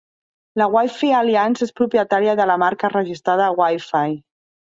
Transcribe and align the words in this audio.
La 0.59 0.67
Wi-Fi 0.75 1.09
Alliance 1.17 1.63
és 1.67 1.75
propietària 1.81 2.35
de 2.41 2.49
la 2.53 2.57
marca 2.63 2.91
registrada 2.95 3.53
"Wi-Fi". 3.63 4.17